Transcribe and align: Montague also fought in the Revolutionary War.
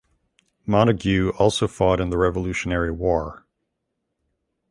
Montague 0.65 1.29
also 1.37 1.67
fought 1.67 1.99
in 2.01 2.09
the 2.09 2.17
Revolutionary 2.17 2.89
War. 2.89 3.45